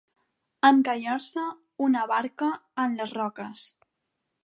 Encallar-se, 0.69 1.45
una 1.89 2.07
barca, 2.15 2.51
en 2.87 3.01
les 3.03 3.17
roques. 3.21 3.73